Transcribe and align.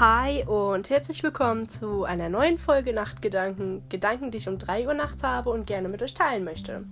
Hi 0.00 0.42
und 0.44 0.90
herzlich 0.90 1.22
willkommen 1.22 1.68
zu 1.68 2.02
einer 2.02 2.28
neuen 2.28 2.58
Folge 2.58 2.92
Nachtgedanken. 2.92 3.88
Gedanken, 3.88 4.32
die 4.32 4.38
ich 4.38 4.48
um 4.48 4.58
3 4.58 4.88
Uhr 4.88 4.94
nachts 4.94 5.22
habe 5.22 5.50
und 5.50 5.68
gerne 5.68 5.88
mit 5.88 6.02
euch 6.02 6.14
teilen 6.14 6.42
möchte. 6.42 6.82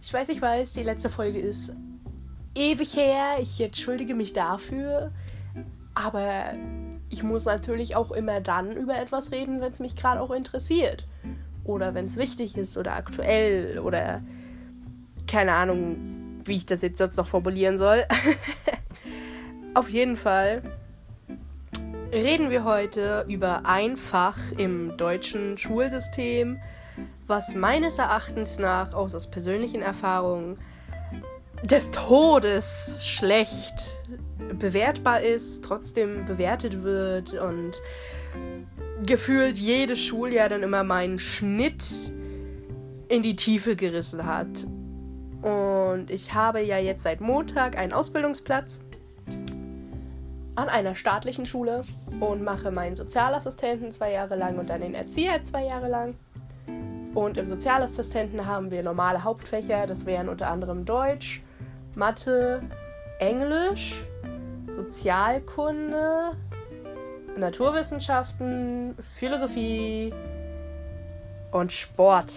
Ich 0.00 0.12
weiß, 0.12 0.28
ich 0.28 0.40
weiß, 0.40 0.72
die 0.72 0.84
letzte 0.84 1.10
Folge 1.10 1.40
ist 1.40 1.72
ewig 2.54 2.94
her. 2.94 3.38
Ich 3.40 3.60
entschuldige 3.60 4.14
mich 4.14 4.34
dafür. 4.34 5.10
Aber 5.96 6.52
ich 7.10 7.24
muss 7.24 7.44
natürlich 7.44 7.96
auch 7.96 8.12
immer 8.12 8.40
dann 8.40 8.70
über 8.70 8.96
etwas 8.96 9.32
reden, 9.32 9.60
wenn 9.60 9.72
es 9.72 9.80
mich 9.80 9.96
gerade 9.96 10.20
auch 10.20 10.30
interessiert. 10.30 11.08
Oder 11.64 11.94
wenn 11.94 12.06
es 12.06 12.16
wichtig 12.16 12.56
ist 12.56 12.78
oder 12.78 12.92
aktuell 12.92 13.80
oder 13.80 14.22
keine 15.26 15.54
Ahnung, 15.54 16.40
wie 16.44 16.54
ich 16.54 16.66
das 16.66 16.82
jetzt 16.82 16.98
sonst 16.98 17.16
noch 17.16 17.26
formulieren 17.26 17.78
soll. 17.78 18.04
Auf 19.74 19.90
jeden 19.90 20.14
Fall 20.14 20.62
reden 22.12 22.50
wir 22.50 22.64
heute 22.64 23.24
über 23.28 23.66
ein 23.66 23.96
Fach 23.96 24.38
im 24.56 24.96
deutschen 24.96 25.58
Schulsystem, 25.58 26.60
was 27.26 27.54
meines 27.54 27.98
Erachtens 27.98 28.58
nach 28.58 28.94
aus, 28.94 29.14
aus 29.14 29.30
persönlichen 29.30 29.82
Erfahrungen 29.82 30.58
des 31.62 31.90
Todes 31.90 33.06
schlecht 33.06 33.90
bewertbar 34.58 35.20
ist, 35.20 35.62
trotzdem 35.64 36.24
bewertet 36.24 36.82
wird 36.82 37.34
und 37.34 37.80
gefühlt 39.06 39.58
jedes 39.58 40.00
Schuljahr 40.00 40.48
dann 40.48 40.62
immer 40.62 40.84
meinen 40.84 41.18
Schnitt 41.18 42.12
in 43.08 43.22
die 43.22 43.36
Tiefe 43.36 43.76
gerissen 43.76 44.24
hat. 44.24 44.66
Und 45.42 46.10
ich 46.10 46.32
habe 46.32 46.60
ja 46.60 46.78
jetzt 46.78 47.02
seit 47.02 47.20
Montag 47.20 47.76
einen 47.76 47.92
Ausbildungsplatz 47.92 48.80
an 50.58 50.68
einer 50.68 50.96
staatlichen 50.96 51.46
Schule 51.46 51.82
und 52.18 52.42
mache 52.42 52.72
meinen 52.72 52.96
Sozialassistenten 52.96 53.92
zwei 53.92 54.10
Jahre 54.10 54.34
lang 54.34 54.58
und 54.58 54.68
dann 54.68 54.80
den 54.80 54.92
Erzieher 54.94 55.40
zwei 55.40 55.64
Jahre 55.64 55.88
lang. 55.88 56.14
Und 57.14 57.38
im 57.38 57.46
Sozialassistenten 57.46 58.44
haben 58.44 58.72
wir 58.72 58.82
normale 58.82 59.22
Hauptfächer, 59.22 59.86
das 59.86 60.04
wären 60.04 60.28
unter 60.28 60.50
anderem 60.50 60.84
Deutsch, 60.84 61.42
Mathe, 61.94 62.60
Englisch, 63.20 64.02
Sozialkunde, 64.68 66.32
Naturwissenschaften, 67.36 68.96
Philosophie 69.00 70.12
und 71.52 71.70
Sport. 71.70 72.32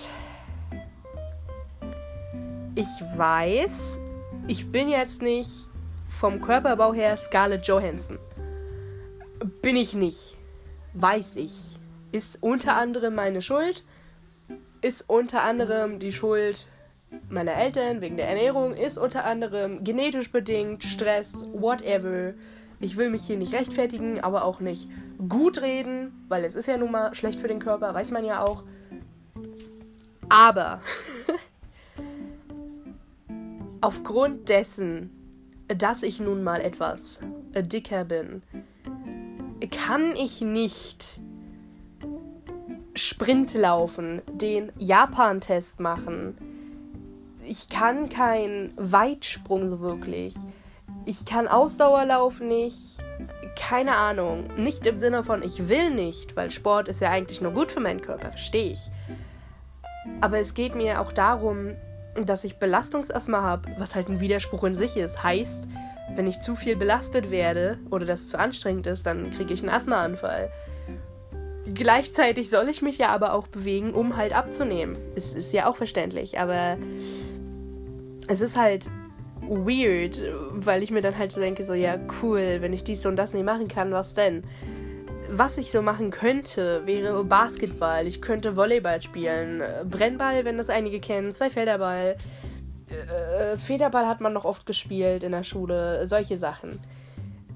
Ich 2.75 3.02
weiß, 3.16 4.00
ich 4.45 4.72
bin 4.72 4.89
jetzt 4.89 5.23
nicht 5.23 5.70
vom 6.20 6.42
Körperbau 6.42 6.94
her 6.94 7.17
Scarlett 7.17 7.66
Johansson. 7.66 8.20
Bin 9.62 9.76
ich 9.76 9.95
nicht. 9.95 10.38
Weiß 10.94 11.38
ich. 11.38 11.78
Ist 12.12 12.38
unter 12.42 12.76
anderem 12.76 13.16
meine 13.16 13.42
Schuld. 13.42 13.84
Ist 14.81 15.09
unter 15.09 15.44
anderem 15.44 16.00
die 16.00 16.12
Schuld 16.12 16.68
meiner 17.30 17.53
Eltern 17.53 18.02
wegen 18.02 18.18
der 18.18 18.28
Ernährung. 18.28 18.76
Ist 18.76 18.98
unter 18.98 19.26
anderem 19.26 19.84
genetisch 19.84 20.31
bedingt, 20.31 20.84
Stress, 20.84 21.48
whatever. 21.53 22.34
Ich 22.80 22.98
will 22.98 23.09
mich 23.09 23.23
hier 23.23 23.38
nicht 23.38 23.53
rechtfertigen, 23.53 24.20
aber 24.20 24.44
auch 24.44 24.59
nicht 24.59 24.90
gut 25.28 25.62
reden, 25.62 26.25
weil 26.28 26.44
es 26.44 26.56
ist 26.56 26.68
ja 26.68 26.78
nun 26.78 26.92
mal 26.92 27.16
schlecht 27.16 27.40
für 27.40 27.48
den 27.48 27.59
Körper, 27.59 27.94
weiß 27.94 28.12
man 28.12 28.25
ja 28.25 28.44
auch. 28.44 28.64
Aber 30.30 30.81
aufgrund 33.81 34.50
dessen, 34.50 35.20
dass 35.75 36.03
ich 36.03 36.19
nun 36.19 36.44
mal 36.44 36.61
etwas 36.61 37.19
dicker 37.53 38.05
bin, 38.05 38.44
kann 39.69 40.16
ich 40.16 40.41
nicht 40.41 41.19
Sprint 42.94 43.53
laufen, 43.53 44.22
den 44.31 44.72
Japan-Test 44.78 45.79
machen. 45.79 46.35
Ich 47.46 47.69
kann 47.69 48.09
keinen 48.09 48.73
Weitsprung 48.75 49.69
so 49.69 49.79
wirklich. 49.79 50.35
Ich 51.06 51.25
kann 51.25 51.47
Ausdauerlauf 51.47 52.41
nicht. 52.41 53.00
Keine 53.57 53.96
Ahnung. 53.96 54.50
Nicht 54.57 54.85
im 54.85 54.97
Sinne 54.97 55.23
von 55.23 55.41
ich 55.41 55.69
will 55.69 55.90
nicht, 55.91 56.35
weil 56.35 56.51
Sport 56.51 56.88
ist 56.88 57.01
ja 57.01 57.09
eigentlich 57.09 57.41
nur 57.41 57.51
gut 57.51 57.72
für 57.72 57.79
meinen 57.79 58.01
Körper, 58.01 58.31
verstehe 58.31 58.73
ich. 58.73 58.91
Aber 60.19 60.40
es 60.40 60.53
geht 60.53 60.75
mir 60.75 61.01
auch 61.01 61.12
darum, 61.12 61.75
dass 62.25 62.44
ich 62.44 62.57
Belastungsasthma 62.57 63.41
habe, 63.41 63.69
was 63.77 63.95
halt 63.95 64.09
ein 64.09 64.19
Widerspruch 64.19 64.63
in 64.63 64.75
sich 64.75 64.97
ist. 64.97 65.23
Heißt, 65.23 65.67
wenn 66.16 66.27
ich 66.27 66.39
zu 66.39 66.55
viel 66.55 66.75
belastet 66.75 67.31
werde 67.31 67.79
oder 67.89 68.05
das 68.05 68.27
zu 68.27 68.38
anstrengend 68.38 68.88
ist, 68.88 69.05
dann 69.05 69.31
kriege 69.31 69.53
ich 69.53 69.61
einen 69.61 69.69
Asthmaanfall. 69.69 70.51
Gleichzeitig 71.73 72.49
soll 72.49 72.67
ich 72.69 72.81
mich 72.81 72.97
ja 72.97 73.09
aber 73.09 73.33
auch 73.33 73.47
bewegen, 73.47 73.94
um 73.94 74.17
halt 74.17 74.33
abzunehmen. 74.33 74.97
Es 75.16 75.33
ist 75.35 75.53
ja 75.53 75.67
auch 75.67 75.75
verständlich, 75.75 76.39
aber 76.39 76.77
es 78.28 78.41
ist 78.41 78.57
halt 78.57 78.88
weird, 79.41 80.19
weil 80.51 80.83
ich 80.83 80.91
mir 80.91 81.01
dann 81.01 81.17
halt 81.17 81.31
so 81.31 81.39
denke, 81.39 81.63
so 81.63 81.73
ja 81.73 81.97
cool, 82.22 82.57
wenn 82.59 82.73
ich 82.73 82.83
dies 82.83 83.05
und 83.05 83.16
das 83.16 83.33
nicht 83.33 83.45
machen 83.45 83.67
kann, 83.67 83.91
was 83.91 84.13
denn? 84.13 84.43
Was 85.34 85.58
ich 85.58 85.72
so 85.72 85.81
machen 85.81 86.12
könnte, 86.12 86.86
wäre 86.86 87.24
Basketball. 87.24 88.06
Ich 88.06 88.22
könnte 88.22 88.58
Volleyball 88.58 89.02
spielen. 89.02 89.64
Brennball, 89.90 90.44
wenn 90.44 90.58
das 90.58 90.69
einige 90.69 91.00
kennen. 91.00 91.34
Zweifelderball. 91.34 92.18
Äh, 92.90 93.56
Federball 93.56 94.08
hat 94.08 94.20
man 94.20 94.34
noch 94.34 94.44
oft 94.44 94.66
gespielt 94.66 95.24
in 95.24 95.31
der 95.31 95.44
Schule. 95.44 96.06
Solche 96.06 96.38
Sachen. 96.38 96.81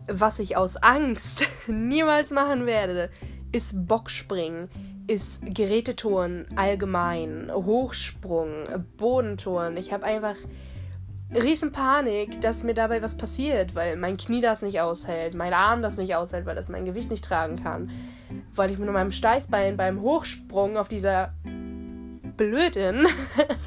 Was 0.07 0.39
ich 0.39 0.55
aus 0.55 0.77
Angst 0.77 1.47
niemals 1.67 2.31
machen 2.31 2.65
werde, 2.65 3.09
ist 3.51 3.85
Bockspringen, 3.85 4.69
ist 5.07 5.43
Gerätetouren 5.45 6.45
allgemein, 6.55 7.51
Hochsprung, 7.53 8.67
Bodentouren. 8.95 9.75
Ich 9.75 9.91
habe 9.91 10.05
einfach 10.05 10.37
riesen 11.33 11.71
Panik, 11.71 12.39
dass 12.41 12.63
mir 12.63 12.73
dabei 12.73 13.01
was 13.01 13.17
passiert, 13.17 13.75
weil 13.75 13.97
mein 13.97 14.17
Knie 14.17 14.41
das 14.41 14.61
nicht 14.61 14.79
aushält, 14.79 15.33
mein 15.33 15.53
Arm 15.53 15.81
das 15.81 15.97
nicht 15.97 16.15
aushält, 16.15 16.45
weil 16.45 16.55
das 16.55 16.69
mein 16.69 16.85
Gewicht 16.85 17.09
nicht 17.09 17.25
tragen 17.25 17.61
kann. 17.61 17.89
Weil 18.53 18.71
ich 18.71 18.77
mit 18.77 18.89
meinem 18.91 19.11
Steißbein 19.11 19.77
beim 19.77 20.01
Hochsprung 20.01 20.77
auf 20.77 20.87
dieser 20.87 21.33
blöden 22.37 23.07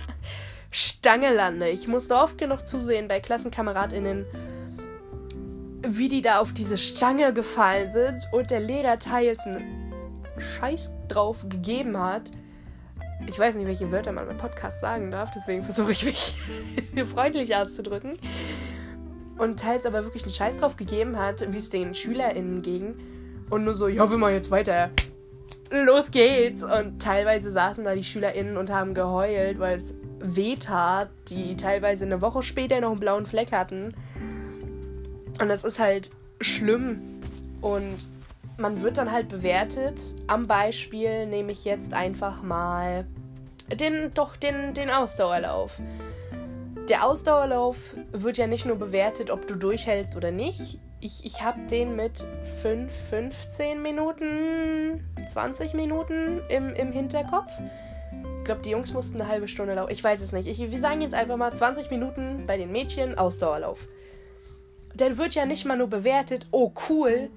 Stange 0.71 1.33
lande. 1.33 1.69
Ich 1.69 1.89
musste 1.89 2.15
oft 2.17 2.39
genug 2.39 2.67
zusehen 2.67 3.09
bei 3.09 3.21
KlassenkameradInnen, 3.21 4.27
wie 5.87 6.09
die 6.09 6.23
da 6.23 6.41
auf 6.41 6.53
diese 6.53 6.79
Stange 6.79 7.33
gefallen 7.33 7.89
sind 7.89 8.29
und 8.33 8.51
der 8.51 8.61
Lederteils 8.61 9.47
einen 9.47 9.93
Scheiß 10.39 10.93
drauf 11.09 11.49
gegeben 11.49 11.99
hat 11.99 12.31
ich 13.29 13.39
weiß 13.39 13.57
nicht, 13.57 13.67
welche 13.67 13.93
Wörter 13.93 14.13
man 14.13 14.29
im 14.29 14.37
Podcast 14.37 14.81
sagen 14.81 15.11
darf, 15.11 15.31
deswegen 15.35 15.63
versuche 15.63 15.93
ich 15.93 16.05
mich 16.05 16.35
freundlich 17.07 17.55
auszudrücken. 17.55 18.19
Und 19.37 19.61
teils 19.61 19.87
aber 19.87 20.03
wirklich 20.03 20.25
einen 20.25 20.35
Scheiß 20.35 20.57
drauf 20.57 20.77
gegeben 20.77 21.17
hat, 21.17 21.47
wie 21.53 21.59
es 21.59 21.71
den 21.71 21.95
SchülerInnen 21.95 22.63
ging. 22.63 22.97
Und 23.51 23.65
nur 23.65 23.75
so, 23.75 23.87
ja, 23.87 24.11
wir 24.11 24.19
machen 24.19 24.35
jetzt 24.35 24.51
weiter. 24.51 24.91
Los 25.71 26.11
geht's! 26.11 26.63
Und 26.63 27.01
teilweise 27.01 27.51
saßen 27.51 27.85
da 27.85 27.95
die 27.95 28.03
SchülerInnen 28.03 28.57
und 28.57 28.71
haben 28.71 28.95
geheult, 28.95 29.61
weil 29.61 29.79
es 29.79 29.95
weh 30.19 30.57
tat, 30.57 31.11
die 31.29 31.57
teilweise 31.57 32.07
eine 32.07 32.21
Woche 32.21 32.43
später 32.43 32.81
noch 32.81 32.91
einen 32.91 33.01
blauen 33.01 33.27
Fleck 33.27 33.53
hatten. 33.53 33.95
Und 35.41 35.49
das 35.49 35.65
ist 35.65 35.79
halt 35.79 36.11
schlimm. 36.41 37.21
Und 37.61 37.99
man 38.57 38.83
wird 38.83 38.97
dann 38.97 39.13
halt 39.13 39.29
bewertet. 39.29 40.01
Am 40.27 40.47
Beispiel 40.47 41.27
nehme 41.27 41.53
ich 41.53 41.65
jetzt 41.65 41.93
einfach 41.93 42.43
mal 42.43 43.07
den, 43.75 44.13
doch 44.15 44.37
den, 44.37 44.75
den 44.75 44.91
Ausdauerlauf. 44.91 45.81
Der 46.89 47.05
Ausdauerlauf 47.05 47.95
wird 48.13 48.39
ja 48.39 48.47
nicht 48.47 48.65
nur 48.65 48.77
bewertet, 48.77 49.31
ob 49.31 49.47
du 49.47 49.57
durchhältst 49.57 50.17
oder 50.17 50.31
nicht. 50.31 50.79
Ich, 51.01 51.25
ich 51.25 51.43
habe 51.43 51.61
den 51.67 51.97
mit 51.97 52.27
5, 52.63 52.93
15 53.11 53.83
Minuten, 53.83 55.05
20 55.27 55.75
Minuten 55.75 56.41
im, 56.49 56.73
im 56.75 56.91
Hinterkopf. 56.91 57.53
Ich 58.39 58.45
glaube, 58.45 58.63
die 58.63 58.71
Jungs 58.71 58.93
mussten 58.95 59.21
eine 59.21 59.31
halbe 59.31 59.49
Stunde 59.49 59.75
laufen. 59.75 59.93
Ich 59.93 60.03
weiß 60.03 60.21
es 60.23 60.33
nicht. 60.33 60.49
Ich, 60.49 60.59
wir 60.59 60.81
sagen 60.81 61.03
jetzt 61.03 61.15
einfach 61.15 61.37
mal 61.37 61.55
20 61.55 61.91
Minuten 61.91 62.45
bei 62.47 62.57
den 62.57 62.73
Mädchen 62.73 63.19
Ausdauerlauf. 63.19 63.87
Der 64.95 65.19
wird 65.19 65.35
ja 65.35 65.45
nicht 65.45 65.67
mal 65.67 65.77
nur 65.77 65.89
bewertet, 65.89 66.47
oh 66.51 66.73
cool, 66.89 67.29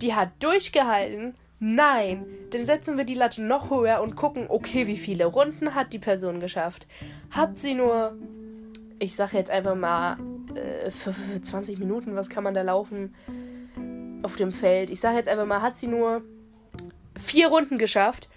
die 0.00 0.14
hat 0.14 0.30
durchgehalten. 0.38 1.34
Nein, 1.66 2.26
dann 2.50 2.66
setzen 2.66 2.98
wir 2.98 3.04
die 3.04 3.14
Latte 3.14 3.42
noch 3.42 3.70
höher 3.70 4.02
und 4.02 4.16
gucken, 4.16 4.44
okay, 4.50 4.86
wie 4.86 4.98
viele 4.98 5.24
Runden 5.24 5.74
hat 5.74 5.94
die 5.94 5.98
Person 5.98 6.38
geschafft? 6.38 6.86
Hat 7.30 7.56
sie 7.56 7.72
nur, 7.72 8.18
ich 8.98 9.16
sage 9.16 9.38
jetzt 9.38 9.50
einfach 9.50 9.74
mal, 9.74 10.18
äh, 10.54 10.90
für 10.90 11.14
20 11.40 11.78
Minuten, 11.78 12.16
was 12.16 12.28
kann 12.28 12.44
man 12.44 12.52
da 12.52 12.60
laufen 12.60 13.14
auf 14.22 14.36
dem 14.36 14.50
Feld? 14.50 14.90
Ich 14.90 15.00
sage 15.00 15.16
jetzt 15.16 15.26
einfach 15.26 15.46
mal, 15.46 15.62
hat 15.62 15.78
sie 15.78 15.86
nur 15.86 16.20
vier 17.16 17.48
Runden 17.48 17.78
geschafft? 17.78 18.28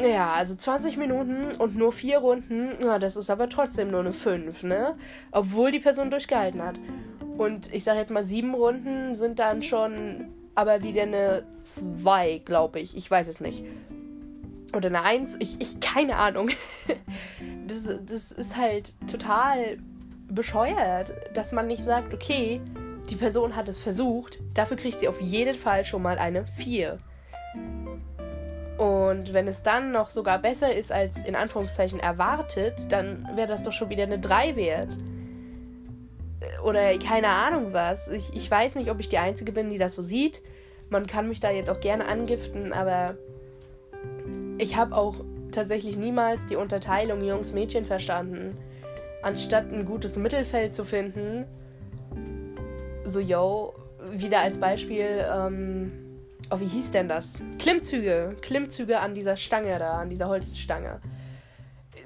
Ja, 0.00 0.32
also 0.32 0.54
20 0.54 0.98
Minuten 0.98 1.50
und 1.58 1.74
nur 1.74 1.90
vier 1.90 2.18
Runden, 2.18 2.76
ja, 2.80 3.00
das 3.00 3.16
ist 3.16 3.28
aber 3.28 3.48
trotzdem 3.48 3.90
nur 3.90 4.00
eine 4.00 4.12
5, 4.12 4.62
ne? 4.62 4.94
Obwohl 5.32 5.72
die 5.72 5.80
Person 5.80 6.12
durchgehalten 6.12 6.62
hat. 6.62 6.78
Und 7.36 7.74
ich 7.74 7.82
sage 7.82 7.98
jetzt 7.98 8.12
mal, 8.12 8.22
sieben 8.22 8.54
Runden 8.54 9.16
sind 9.16 9.40
dann 9.40 9.62
schon 9.62 10.28
aber 10.54 10.82
wieder 10.82 11.02
eine 11.02 11.44
2, 11.60 12.42
glaube 12.44 12.80
ich. 12.80 12.96
Ich 12.96 13.10
weiß 13.10 13.28
es 13.28 13.40
nicht. 13.40 13.64
Oder 14.74 14.88
eine 14.88 15.02
1. 15.02 15.36
Ich, 15.40 15.60
ich 15.60 15.80
keine 15.80 16.16
Ahnung. 16.16 16.50
das, 17.66 17.84
das 18.06 18.32
ist 18.32 18.56
halt 18.56 18.94
total 19.10 19.78
bescheuert, 20.28 21.12
dass 21.34 21.52
man 21.52 21.66
nicht 21.66 21.82
sagt, 21.82 22.14
okay, 22.14 22.60
die 23.10 23.16
Person 23.16 23.56
hat 23.56 23.68
es 23.68 23.78
versucht, 23.78 24.40
dafür 24.54 24.76
kriegt 24.76 25.00
sie 25.00 25.08
auf 25.08 25.20
jeden 25.20 25.58
Fall 25.58 25.84
schon 25.84 26.02
mal 26.02 26.18
eine 26.18 26.46
4. 26.46 26.98
Und 28.78 29.34
wenn 29.34 29.46
es 29.48 29.62
dann 29.62 29.92
noch 29.92 30.10
sogar 30.10 30.38
besser 30.38 30.74
ist 30.74 30.90
als 30.92 31.22
in 31.24 31.36
Anführungszeichen 31.36 32.00
erwartet, 32.00 32.90
dann 32.90 33.28
wäre 33.36 33.46
das 33.46 33.62
doch 33.62 33.72
schon 33.72 33.90
wieder 33.90 34.04
eine 34.04 34.18
3 34.18 34.56
wert. 34.56 34.96
Oder 36.64 36.96
keine 36.98 37.28
Ahnung 37.28 37.72
was. 37.72 38.08
Ich, 38.08 38.34
ich 38.34 38.50
weiß 38.50 38.76
nicht, 38.76 38.90
ob 38.90 39.00
ich 39.00 39.08
die 39.08 39.18
Einzige 39.18 39.52
bin, 39.52 39.70
die 39.70 39.78
das 39.78 39.94
so 39.94 40.02
sieht. 40.02 40.42
Man 40.90 41.06
kann 41.06 41.28
mich 41.28 41.40
da 41.40 41.50
jetzt 41.50 41.70
auch 41.70 41.80
gerne 41.80 42.06
angiften, 42.06 42.72
aber 42.72 43.16
ich 44.58 44.76
habe 44.76 44.94
auch 44.94 45.16
tatsächlich 45.50 45.96
niemals 45.96 46.46
die 46.46 46.56
Unterteilung 46.56 47.22
Jungs-Mädchen 47.24 47.84
verstanden. 47.84 48.56
Anstatt 49.22 49.72
ein 49.72 49.84
gutes 49.84 50.16
Mittelfeld 50.16 50.74
zu 50.74 50.84
finden, 50.84 51.46
so, 53.04 53.20
yo, 53.20 53.74
wieder 54.10 54.40
als 54.40 54.58
Beispiel, 54.58 55.24
ähm, 55.32 55.92
oh, 56.50 56.60
wie 56.60 56.66
hieß 56.66 56.90
denn 56.90 57.08
das? 57.08 57.42
Klimmzüge. 57.58 58.36
Klimmzüge 58.40 59.00
an 59.00 59.14
dieser 59.14 59.36
Stange 59.36 59.78
da, 59.78 59.98
an 59.98 60.10
dieser 60.10 60.28
Holzstange. 60.28 61.00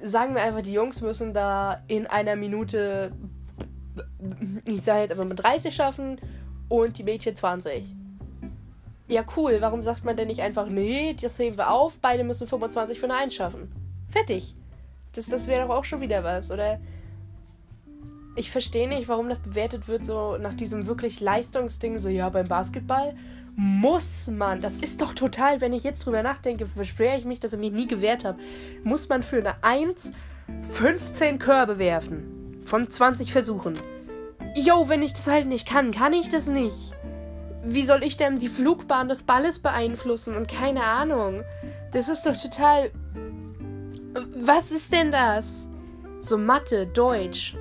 Sagen 0.01 0.35
wir 0.35 0.43
einfach, 0.43 0.61
die 0.61 0.73
Jungs 0.73 1.01
müssen 1.01 1.33
da 1.33 1.81
in 1.87 2.07
einer 2.07 2.35
Minute, 2.35 3.11
ich 4.65 4.81
sage 4.81 5.01
jetzt 5.01 5.11
einfach 5.11 5.25
mal 5.25 5.35
30 5.35 5.75
schaffen 5.75 6.19
und 6.69 6.97
die 6.97 7.03
Mädchen 7.03 7.35
20. 7.35 7.85
Ja, 9.07 9.23
cool. 9.37 9.57
Warum 9.61 9.83
sagt 9.83 10.03
man 10.03 10.17
denn 10.17 10.27
nicht 10.27 10.41
einfach, 10.41 10.67
nee, 10.67 11.15
das 11.19 11.39
heben 11.39 11.57
wir 11.57 11.71
auf, 11.71 11.99
beide 11.99 12.23
müssen 12.23 12.47
25 12.47 12.99
für 12.99 13.05
eine 13.05 13.15
1 13.15 13.33
schaffen? 13.33 13.71
Fertig. 14.09 14.55
Das, 15.13 15.27
das 15.27 15.47
wäre 15.47 15.65
doch 15.65 15.75
auch 15.75 15.85
schon 15.85 16.01
wieder 16.01 16.23
was. 16.23 16.51
Oder 16.51 16.79
ich 18.35 18.51
verstehe 18.51 18.87
nicht, 18.87 19.07
warum 19.07 19.29
das 19.29 19.39
bewertet 19.39 19.87
wird, 19.87 20.03
so 20.03 20.37
nach 20.37 20.53
diesem 20.53 20.87
wirklich 20.87 21.21
Leistungsding, 21.21 21.97
so 21.97 22.09
ja, 22.09 22.29
beim 22.29 22.47
Basketball 22.47 23.15
muss 23.59 24.27
man, 24.27 24.61
das 24.61 24.77
ist 24.77 25.01
doch 25.01 25.13
total, 25.13 25.61
wenn 25.61 25.73
ich 25.73 25.83
jetzt 25.83 26.05
drüber 26.05 26.21
nachdenke, 26.21 26.67
versperre 26.67 27.17
ich 27.17 27.25
mich, 27.25 27.39
dass 27.39 27.53
ich 27.53 27.59
mich 27.59 27.71
nie 27.71 27.87
gewehrt 27.87 28.23
habe, 28.23 28.37
muss 28.83 29.09
man 29.09 29.23
für 29.23 29.37
eine 29.37 29.63
1 29.63 30.11
15 30.63 31.39
Körbe 31.39 31.77
werfen. 31.79 32.36
Von 32.67 32.89
20 32.89 33.31
Versuchen. 33.31 33.79
Jo, 34.53 34.89
wenn 34.89 35.01
ich 35.01 35.13
das 35.13 35.27
halt 35.27 35.47
nicht 35.47 35.65
kann, 35.65 35.91
kann 35.91 36.11
ich 36.11 36.27
das 36.27 36.47
nicht. 36.47 36.91
Wie 37.63 37.85
soll 37.85 38.03
ich 38.03 38.17
denn 38.17 38.39
die 38.39 38.49
Flugbahn 38.49 39.07
des 39.07 39.23
Balles 39.23 39.59
beeinflussen 39.59 40.35
und 40.35 40.49
keine 40.49 40.83
Ahnung? 40.83 41.43
Das 41.93 42.09
ist 42.09 42.25
doch 42.25 42.35
total. 42.35 42.91
Was 44.35 44.73
ist 44.73 44.91
denn 44.91 45.13
das? 45.13 45.69
So 46.19 46.37
Mathe, 46.37 46.87
Deutsch, 46.87 47.55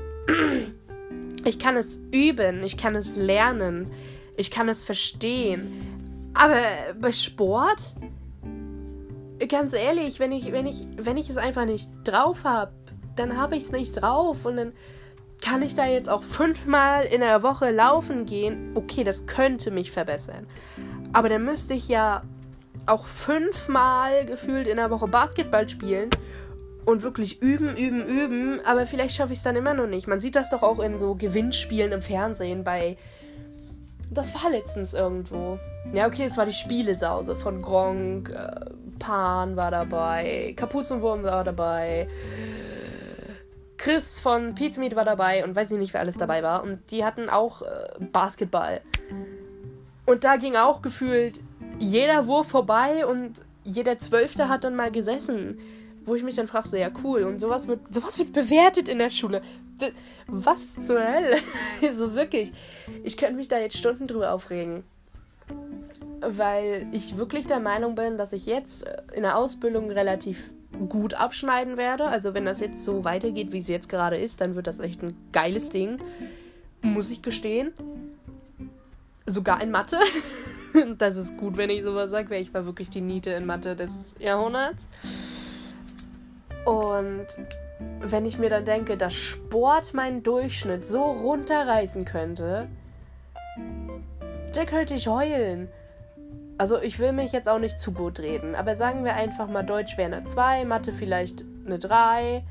ich 1.44 1.60
kann 1.60 1.76
es 1.76 2.00
üben, 2.10 2.64
ich 2.64 2.76
kann 2.76 2.96
es 2.96 3.14
lernen, 3.14 3.92
ich 4.36 4.50
kann 4.50 4.68
es 4.68 4.82
verstehen. 4.82 6.32
Aber 6.34 6.58
bei 7.00 7.12
Sport, 7.12 7.94
ganz 9.48 9.72
ehrlich, 9.72 10.18
wenn 10.18 10.32
ich, 10.32 10.50
wenn 10.50 10.66
ich, 10.66 10.84
wenn 10.96 11.16
ich 11.16 11.30
es 11.30 11.36
einfach 11.36 11.64
nicht 11.64 11.90
drauf 12.02 12.42
habe, 12.42 12.72
dann 13.14 13.36
habe 13.36 13.56
ich 13.56 13.64
es 13.64 13.72
nicht 13.72 13.92
drauf 13.92 14.44
und 14.44 14.56
dann 14.56 14.72
kann 15.42 15.62
ich 15.62 15.74
da 15.74 15.86
jetzt 15.86 16.08
auch 16.08 16.22
fünfmal 16.22 17.04
in 17.04 17.20
der 17.20 17.42
Woche 17.42 17.70
laufen 17.70 18.26
gehen. 18.26 18.72
Okay, 18.74 19.04
das 19.04 19.26
könnte 19.26 19.70
mich 19.70 19.90
verbessern. 19.90 20.46
Aber 21.12 21.28
dann 21.28 21.44
müsste 21.44 21.74
ich 21.74 21.88
ja 21.88 22.22
auch 22.86 23.06
fünfmal 23.06 24.26
gefühlt 24.26 24.66
in 24.66 24.76
der 24.76 24.90
Woche 24.90 25.08
Basketball 25.08 25.68
spielen 25.68 26.10
und 26.84 27.02
wirklich 27.02 27.42
üben, 27.42 27.76
üben, 27.76 28.06
üben, 28.06 28.60
aber 28.64 28.86
vielleicht 28.86 29.16
schaffe 29.16 29.32
ich 29.32 29.38
es 29.38 29.44
dann 29.44 29.56
immer 29.56 29.74
noch 29.74 29.88
nicht. 29.88 30.06
Man 30.06 30.20
sieht 30.20 30.36
das 30.36 30.50
doch 30.50 30.62
auch 30.62 30.78
in 30.78 30.98
so 30.98 31.16
Gewinnspielen 31.16 31.92
im 31.92 32.00
Fernsehen 32.00 32.62
bei. 32.62 32.96
Das 34.10 34.32
war 34.34 34.50
letztens 34.50 34.94
irgendwo. 34.94 35.58
Ja, 35.92 36.06
okay, 36.06 36.24
es 36.26 36.38
war 36.38 36.46
die 36.46 36.52
Spielesause 36.52 37.34
von 37.34 37.60
Gronk, 37.60 38.30
äh, 38.30 38.70
Pan 38.98 39.56
war 39.56 39.70
dabei, 39.70 40.54
Kapuzenwurm 40.56 41.24
war 41.24 41.44
dabei, 41.44 42.06
Chris 43.86 44.18
von 44.18 44.56
Pizmeet 44.56 44.96
war 44.96 45.04
dabei 45.04 45.44
und 45.44 45.54
weiß 45.54 45.70
ich 45.70 45.78
nicht, 45.78 45.94
wer 45.94 46.00
alles 46.00 46.18
dabei 46.18 46.42
war. 46.42 46.64
Und 46.64 46.90
die 46.90 47.04
hatten 47.04 47.28
auch 47.28 47.62
äh, 47.62 47.66
Basketball. 48.00 48.80
Und 50.06 50.24
da 50.24 50.34
ging 50.34 50.56
auch 50.56 50.82
gefühlt 50.82 51.38
jeder 51.78 52.26
Wurf 52.26 52.48
vorbei 52.48 53.06
und 53.06 53.34
jeder 53.62 54.00
Zwölfte 54.00 54.48
hat 54.48 54.64
dann 54.64 54.74
mal 54.74 54.90
gesessen 54.90 55.60
wo 56.04 56.14
ich 56.14 56.22
mich 56.22 56.36
dann 56.36 56.46
frage, 56.46 56.68
so 56.68 56.76
ja 56.76 56.88
cool 57.02 57.24
und 57.24 57.40
sowas 57.40 57.66
wird 57.66 57.80
sowas 57.92 58.16
wird 58.16 58.32
bewertet 58.32 58.88
in 58.88 58.98
der 58.98 59.10
Schule. 59.10 59.42
Was 60.28 60.86
zur 60.86 61.00
Hölle? 61.04 61.38
so 61.92 62.14
wirklich. 62.14 62.52
Ich 63.02 63.16
könnte 63.16 63.34
mich 63.34 63.48
da 63.48 63.58
jetzt 63.58 63.76
Stunden 63.76 64.06
drüber 64.06 64.32
aufregen. 64.32 64.84
Weil 66.20 66.86
ich 66.92 67.16
wirklich 67.16 67.48
der 67.48 67.58
Meinung 67.58 67.96
bin, 67.96 68.18
dass 68.18 68.32
ich 68.32 68.46
jetzt 68.46 68.84
in 69.14 69.22
der 69.22 69.36
Ausbildung 69.36 69.90
relativ 69.90 70.52
gut 70.88 71.14
abschneiden 71.14 71.76
werde. 71.76 72.04
Also 72.06 72.34
wenn 72.34 72.44
das 72.44 72.60
jetzt 72.60 72.84
so 72.84 73.04
weitergeht, 73.04 73.52
wie 73.52 73.58
es 73.58 73.68
jetzt 73.68 73.88
gerade 73.88 74.16
ist, 74.16 74.40
dann 74.40 74.54
wird 74.54 74.66
das 74.66 74.80
echt 74.80 75.02
ein 75.02 75.16
geiles 75.32 75.70
Ding. 75.70 75.98
Muss 76.82 77.10
ich 77.10 77.22
gestehen. 77.22 77.72
Sogar 79.26 79.62
in 79.62 79.70
Mathe. 79.70 79.98
das 80.98 81.16
ist 81.16 81.36
gut, 81.36 81.56
wenn 81.56 81.70
ich 81.70 81.82
sowas 81.82 82.10
sage, 82.10 82.30
weil 82.30 82.42
ich 82.42 82.52
war 82.54 82.64
wirklich 82.66 82.90
die 82.90 83.00
Niete 83.00 83.30
in 83.30 83.46
Mathe 83.46 83.74
des 83.74 84.14
Jahrhunderts. 84.18 84.88
Und 86.64 87.26
wenn 88.00 88.26
ich 88.26 88.38
mir 88.38 88.50
dann 88.50 88.64
denke, 88.64 88.96
dass 88.96 89.14
Sport 89.14 89.94
meinen 89.94 90.22
Durchschnitt 90.22 90.84
so 90.84 91.02
runterreißen 91.02 92.04
könnte, 92.04 92.68
dann 94.52 94.66
könnte 94.66 94.94
ich 94.94 95.08
heulen. 95.08 95.68
Also 96.58 96.80
ich 96.80 96.98
will 96.98 97.12
mich 97.12 97.32
jetzt 97.32 97.48
auch 97.48 97.58
nicht 97.58 97.78
zu 97.78 97.92
gut 97.92 98.18
reden, 98.18 98.54
aber 98.54 98.76
sagen 98.76 99.04
wir 99.04 99.14
einfach 99.14 99.48
mal, 99.48 99.62
Deutsch 99.62 99.98
wäre 99.98 100.14
eine 100.14 100.24
2, 100.24 100.64
Mathe 100.64 100.92
vielleicht 100.92 101.44
eine 101.66 101.78
3, 101.78 102.44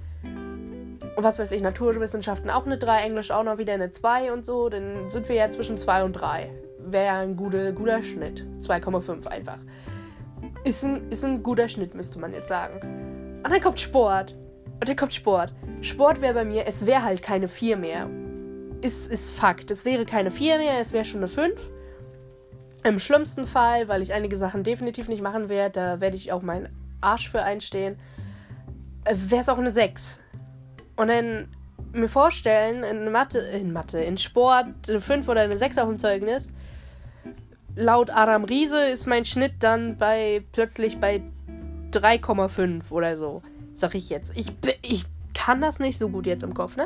was 1.18 1.40
weiß 1.40 1.52
ich, 1.54 1.62
Naturwissenschaften 1.62 2.50
auch 2.50 2.66
eine 2.66 2.78
3, 2.78 3.02
Englisch 3.02 3.32
auch 3.32 3.44
noch 3.44 3.58
wieder 3.58 3.74
eine 3.74 3.92
2 3.92 4.32
und 4.32 4.46
so, 4.46 4.70
dann 4.70 5.10
sind 5.10 5.28
wir 5.28 5.36
ja 5.36 5.50
zwischen 5.50 5.78
2 5.78 6.04
und 6.04 6.14
3. 6.14 6.52
Wäre 6.80 7.06
ja 7.06 7.20
ein 7.20 7.36
guter, 7.36 7.72
guter 7.72 8.04
Schnitt. 8.04 8.46
2,5 8.62 9.26
einfach. 9.28 9.58
Ist 10.64 10.84
ein, 10.84 11.10
ist 11.10 11.24
ein 11.26 11.42
guter 11.42 11.68
Schnitt, 11.68 11.96
müsste 11.96 12.20
man 12.20 12.34
jetzt 12.34 12.50
sagen. 12.50 13.42
Und 13.44 13.50
dann 13.50 13.62
kommt 13.62 13.80
Sport. 13.80 14.36
Und 14.80 14.88
dann 14.88 14.96
kommt 14.96 15.14
Sport. 15.14 15.54
Sport 15.82 16.22
wäre 16.22 16.34
bei 16.34 16.46
mir, 16.46 16.68
es 16.68 16.86
wäre 16.86 17.04
halt 17.04 17.22
keine 17.22 17.48
4 17.48 17.78
mehr. 17.78 18.10
Ist, 18.82 19.12
ist 19.12 19.32
Fakt. 19.32 19.72
Es 19.72 19.86
wäre 19.86 20.06
keine 20.06 20.30
4 20.30 20.60
mehr, 20.60 20.80
es 20.80 20.94
wäre 20.94 21.06
schon 21.06 21.22
eine 21.22 21.28
5. 21.28 21.72
Im 22.86 23.00
schlimmsten 23.00 23.48
Fall, 23.48 23.88
weil 23.88 24.04
ich 24.04 24.14
einige 24.14 24.38
Sachen 24.38 24.64
definitiv 24.64 25.08
nicht 25.10 25.24
machen 25.24 25.50
werde, 25.50 25.72
da 25.74 26.00
werde 26.02 26.16
ich 26.16 26.32
auch 26.32 26.44
meinen 26.44 26.70
Arsch 27.02 27.30
für 27.30 27.42
einstehen, 27.42 27.98
äh, 29.06 29.16
wäre 29.18 29.42
es 29.42 29.50
auch 29.50 29.58
eine 29.58 29.72
6. 29.72 30.20
Und 30.96 31.08
dann 31.08 31.48
mir 31.94 32.08
vorstellen, 32.08 32.84
in 32.84 33.12
Mathe, 33.12 33.40
in 33.40 33.74
Mathe, 33.74 34.00
in 34.02 34.20
Sport 34.20 34.68
eine 34.88 35.02
5 35.02 35.28
oder 35.28 35.42
eine 35.42 35.58
6 35.58 35.80
auf 35.80 35.90
dem 35.90 35.98
Zeugnis. 35.98 36.52
Laut 37.76 38.12
Aram 38.12 38.44
Riese 38.44 38.86
ist 38.86 39.08
mein 39.08 39.26
Schnitt 39.26 39.54
dann 39.62 39.98
bei 39.98 40.44
plötzlich 40.52 41.00
bei 41.00 41.24
3,5 41.92 42.92
oder 42.92 43.18
so. 43.18 43.42
Sag 43.74 43.96
ich 43.96 44.12
jetzt. 44.12 44.32
Ich, 44.36 44.54
ich 44.84 45.06
kann 45.34 45.60
das 45.60 45.80
nicht 45.80 45.98
so 45.98 46.10
gut 46.10 46.28
jetzt 46.28 46.44
im 46.44 46.54
Kopf, 46.54 46.78
ne? 46.78 46.86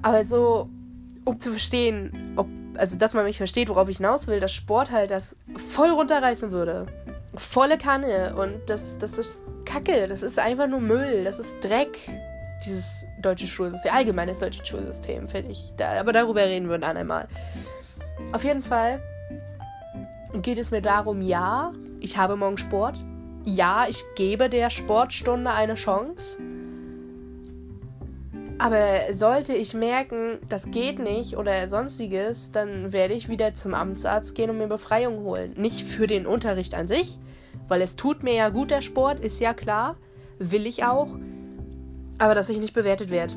Aber 0.00 0.24
so, 0.24 0.70
um 1.26 1.38
zu 1.38 1.50
verstehen, 1.50 2.32
ob, 2.36 2.48
also 2.78 2.98
dass 2.98 3.14
man 3.14 3.24
mich 3.24 3.36
versteht, 3.36 3.68
worauf 3.68 3.88
ich 3.88 3.98
hinaus 3.98 4.26
will, 4.26 4.40
dass 4.40 4.52
Sport 4.52 4.90
halt 4.90 5.10
das 5.10 5.36
voll 5.56 5.90
runterreißen 5.90 6.50
würde. 6.50 6.86
Volle 7.34 7.78
Kanne. 7.78 8.34
Und 8.36 8.68
das, 8.68 8.98
das 8.98 9.18
ist 9.18 9.42
Kacke. 9.64 10.06
Das 10.08 10.22
ist 10.22 10.38
einfach 10.38 10.66
nur 10.66 10.80
Müll. 10.80 11.24
Das 11.24 11.38
ist 11.38 11.56
Dreck. 11.62 11.98
Dieses 12.64 13.06
deutsche 13.20 13.46
Schulsystem. 13.46 13.92
Allgemeines 13.92 14.38
deutsche 14.38 14.64
Schulsystem, 14.64 15.28
finde 15.28 15.52
ich. 15.52 15.72
Da, 15.76 16.00
aber 16.00 16.12
darüber 16.12 16.42
reden 16.42 16.70
wir 16.70 16.78
dann 16.78 16.96
einmal. 16.96 17.28
Auf 18.32 18.44
jeden 18.44 18.62
Fall 18.62 19.00
geht 20.42 20.58
es 20.58 20.70
mir 20.70 20.82
darum, 20.82 21.22
ja, 21.22 21.72
ich 22.00 22.16
habe 22.16 22.36
morgen 22.36 22.56
Sport 22.56 22.96
ja, 23.46 23.86
ich 23.88 24.04
gebe 24.16 24.50
der 24.50 24.70
Sportstunde 24.70 25.52
eine 25.52 25.76
Chance. 25.76 26.38
Aber 28.58 29.12
sollte 29.12 29.52
ich 29.54 29.74
merken, 29.74 30.38
das 30.48 30.70
geht 30.70 30.98
nicht 30.98 31.36
oder 31.36 31.68
sonstiges, 31.68 32.52
dann 32.52 32.90
werde 32.90 33.12
ich 33.12 33.28
wieder 33.28 33.54
zum 33.54 33.74
Amtsarzt 33.74 34.34
gehen 34.34 34.48
und 34.48 34.58
mir 34.58 34.66
Befreiung 34.66 35.18
holen. 35.24 35.52
Nicht 35.56 35.86
für 35.86 36.06
den 36.06 36.26
Unterricht 36.26 36.74
an 36.74 36.88
sich, 36.88 37.18
weil 37.68 37.82
es 37.82 37.96
tut 37.96 38.22
mir 38.22 38.34
ja 38.34 38.48
gut, 38.48 38.70
der 38.70 38.80
Sport, 38.80 39.20
ist 39.20 39.40
ja 39.40 39.52
klar. 39.52 39.96
Will 40.38 40.66
ich 40.66 40.84
auch. 40.84 41.08
Aber 42.18 42.34
dass 42.34 42.48
ich 42.48 42.58
nicht 42.58 42.74
bewertet 42.74 43.10
werde. 43.10 43.34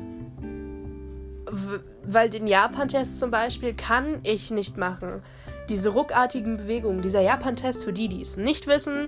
weil 2.02 2.30
den 2.30 2.46
Japan-Test 2.46 3.18
zum 3.18 3.30
Beispiel 3.30 3.74
kann 3.74 4.20
ich 4.22 4.50
nicht 4.50 4.76
machen. 4.76 5.22
diese 5.68 5.90
ruckartigen 5.90 6.56
Bewegungen, 6.56 7.00
dieser 7.00 7.20
Japan-Test 7.20 7.84
für 7.84 7.92
die, 7.92 8.08
die 8.08 8.22
es 8.22 8.36
nicht 8.36 8.66
wissen. 8.66 9.06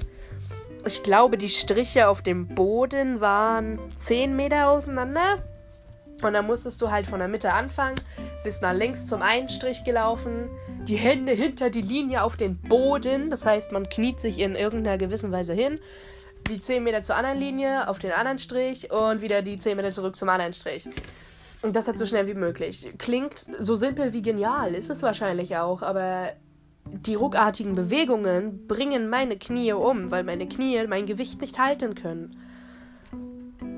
Ich 0.86 1.02
glaube, 1.02 1.36
die 1.36 1.48
Striche 1.48 2.08
auf 2.08 2.22
dem 2.22 2.46
Boden 2.48 3.20
waren 3.20 3.80
10 3.98 4.36
Meter 4.36 4.68
auseinander. 4.70 5.36
Und 6.22 6.34
dann 6.34 6.46
musstest 6.46 6.80
du 6.80 6.90
halt 6.90 7.06
von 7.06 7.18
der 7.18 7.28
Mitte 7.28 7.52
anfangen, 7.52 7.96
bis 8.44 8.60
nach 8.60 8.72
links 8.72 9.06
zum 9.06 9.22
einen 9.22 9.48
Strich 9.48 9.84
gelaufen, 9.84 10.48
die 10.84 10.96
Hände 10.96 11.32
hinter 11.32 11.70
die 11.70 11.80
Linie 11.80 12.22
auf 12.22 12.36
den 12.36 12.56
Boden. 12.56 13.30
Das 13.30 13.44
heißt, 13.44 13.72
man 13.72 13.88
kniet 13.88 14.20
sich 14.20 14.38
in 14.38 14.54
irgendeiner 14.54 14.98
gewissen 14.98 15.32
Weise 15.32 15.54
hin. 15.54 15.80
Die 16.48 16.58
10 16.58 16.82
Meter 16.82 17.02
zur 17.02 17.16
anderen 17.16 17.38
Linie, 17.38 17.88
auf 17.88 17.98
den 17.98 18.12
anderen 18.12 18.38
Strich 18.38 18.90
und 18.90 19.20
wieder 19.20 19.42
die 19.42 19.58
10 19.58 19.76
Meter 19.76 19.90
zurück 19.90 20.16
zum 20.16 20.28
anderen 20.28 20.52
Strich. 20.52 20.88
Und 21.62 21.76
das 21.76 21.86
halt 21.86 21.98
so 21.98 22.06
schnell 22.06 22.26
wie 22.26 22.34
möglich. 22.34 22.92
Klingt 22.98 23.46
so 23.60 23.76
simpel 23.76 24.12
wie 24.12 24.22
genial, 24.22 24.74
ist 24.74 24.90
es 24.90 25.02
wahrscheinlich 25.02 25.56
auch, 25.56 25.82
aber 25.82 26.32
die 26.84 27.14
ruckartigen 27.14 27.76
Bewegungen 27.76 28.66
bringen 28.66 29.08
meine 29.08 29.38
Knie 29.38 29.72
um, 29.72 30.10
weil 30.10 30.24
meine 30.24 30.48
Knie 30.48 30.84
mein 30.88 31.06
Gewicht 31.06 31.40
nicht 31.40 31.60
halten 31.60 31.94
können. 31.94 32.36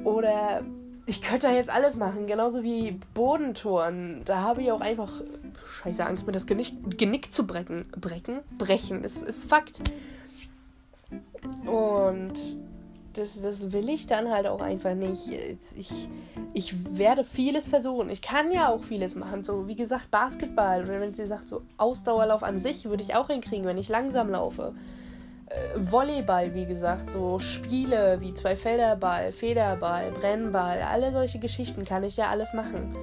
Oder 0.05 0.63
ich 1.07 1.23
könnte 1.23 1.49
da 1.49 1.53
jetzt 1.53 1.71
alles 1.71 1.97
machen, 1.97 2.27
genauso 2.27 2.63
wie 2.63 2.99
Bodentouren. 3.13 4.23
Da 4.25 4.41
habe 4.41 4.63
ich 4.63 4.73
auch 4.73 4.81
einfach 4.81 5.13
scheiße 5.83 6.05
Angst, 6.05 6.27
mir 6.27 6.33
das 6.33 6.47
Genick, 6.47 6.73
Genick 6.97 7.33
zu 7.33 7.47
brechen. 7.47 7.87
Brechen? 8.01 8.41
Brechen, 8.57 9.05
ist, 9.05 9.23
ist 9.23 9.49
Fakt. 9.49 9.83
Und 11.67 12.33
das, 13.13 13.41
das 13.41 13.73
will 13.73 13.89
ich 13.91 14.07
dann 14.07 14.31
halt 14.31 14.47
auch 14.47 14.61
einfach 14.61 14.95
nicht. 14.95 15.31
Ich, 15.77 16.09
ich 16.53 16.97
werde 16.97 17.25
vieles 17.25 17.69
versuchen. 17.69 18.09
Ich 18.09 18.23
kann 18.23 18.51
ja 18.51 18.69
auch 18.69 18.83
vieles 18.83 19.15
machen. 19.15 19.45
So 19.45 19.69
wie 19.69 19.77
gesagt, 19.77 20.11
Basketball. 20.11 20.85
Oder 20.85 21.01
wenn 21.01 21.15
sie 21.15 21.27
sagt, 21.27 21.49
so 21.49 21.63
Ausdauerlauf 21.77 22.43
an 22.43 22.59
sich 22.59 22.87
würde 22.87 23.03
ich 23.03 23.15
auch 23.15 23.29
hinkriegen, 23.29 23.67
wenn 23.67 23.79
ich 23.79 23.89
langsam 23.89 24.31
laufe. 24.31 24.75
Äh, 25.55 25.79
Volleyball, 25.91 26.55
wie 26.55 26.67
gesagt, 26.67 27.11
so 27.11 27.39
Spiele 27.39 28.21
wie 28.21 28.35
Zweifelderball, 28.35 29.33
Federball, 29.33 30.11
Brennball, 30.11 30.83
alle 30.83 31.13
solche 31.13 31.39
Geschichten 31.39 31.85
kann 31.85 32.03
ich 32.03 32.17
ja 32.17 32.29
alles 32.29 32.53
machen. 32.55 32.97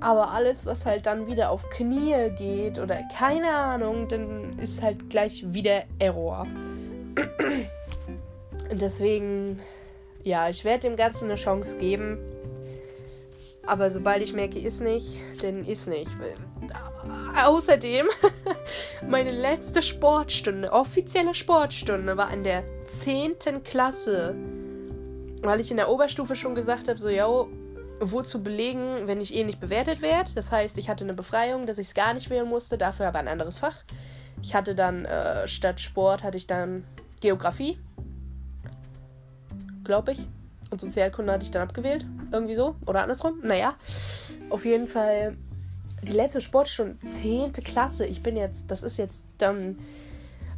Aber 0.00 0.30
alles, 0.30 0.66
was 0.66 0.84
halt 0.84 1.06
dann 1.06 1.26
wieder 1.26 1.50
auf 1.50 1.68
Knie 1.70 2.30
geht 2.36 2.78
oder 2.78 3.00
keine 3.16 3.50
Ahnung, 3.50 4.08
dann 4.08 4.58
ist 4.58 4.82
halt 4.82 5.08
gleich 5.08 5.42
wieder 5.54 5.84
Error. 5.98 6.46
Deswegen, 8.70 9.60
ja, 10.22 10.48
ich 10.48 10.64
werde 10.64 10.88
dem 10.88 10.96
Ganzen 10.96 11.24
eine 11.24 11.36
Chance 11.36 11.78
geben. 11.78 12.18
Aber 13.66 13.90
sobald 13.90 14.22
ich 14.22 14.32
merke, 14.32 14.58
ist 14.58 14.80
nicht, 14.80 15.16
dann 15.42 15.64
ist 15.64 15.88
nicht. 15.88 16.10
Außerdem, 17.44 18.06
meine 19.08 19.30
letzte 19.30 19.82
Sportstunde, 19.82 20.72
offizielle 20.72 21.34
Sportstunde, 21.34 22.16
war 22.16 22.32
in 22.32 22.42
der 22.42 22.64
10. 22.86 23.62
Klasse. 23.62 24.34
Weil 25.42 25.60
ich 25.60 25.70
in 25.70 25.76
der 25.76 25.88
Oberstufe 25.88 26.34
schon 26.34 26.54
gesagt 26.54 26.88
habe, 26.88 26.98
so, 26.98 27.08
yo, 27.08 27.48
wozu 28.00 28.42
belegen, 28.42 29.06
wenn 29.06 29.20
ich 29.20 29.34
eh 29.34 29.44
nicht 29.44 29.60
bewertet 29.60 30.02
werde. 30.02 30.32
Das 30.34 30.50
heißt, 30.50 30.76
ich 30.78 30.88
hatte 30.88 31.04
eine 31.04 31.14
Befreiung, 31.14 31.66
dass 31.66 31.78
ich 31.78 31.88
es 31.88 31.94
gar 31.94 32.14
nicht 32.14 32.30
wählen 32.30 32.48
musste, 32.48 32.78
dafür 32.78 33.08
aber 33.08 33.18
ein 33.18 33.28
anderes 33.28 33.58
Fach. 33.58 33.84
Ich 34.42 34.54
hatte 34.54 34.74
dann 34.74 35.04
äh, 35.04 35.46
statt 35.46 35.80
Sport 35.80 36.22
hatte 36.22 36.36
ich 36.36 36.46
dann 36.46 36.84
Geografie. 37.20 37.78
Glaube 39.84 40.12
ich. 40.12 40.26
Und 40.70 40.80
Sozialkunde 40.80 41.32
hatte 41.32 41.44
ich 41.44 41.52
dann 41.52 41.62
abgewählt. 41.62 42.04
Irgendwie 42.32 42.56
so. 42.56 42.74
Oder 42.86 43.02
andersrum. 43.02 43.40
Naja. 43.42 43.76
Auf 44.50 44.64
jeden 44.64 44.88
Fall 44.88 45.36
die 46.08 46.12
letzte 46.12 46.40
Sportstunde. 46.40 46.96
10. 47.04 47.52
Klasse. 47.52 48.06
Ich 48.06 48.22
bin 48.22 48.36
jetzt. 48.36 48.70
Das 48.70 48.82
ist 48.82 48.96
jetzt 48.96 49.22
dann. 49.38 49.78